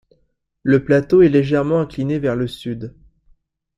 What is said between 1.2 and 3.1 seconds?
est légèrement incliné vers le sud.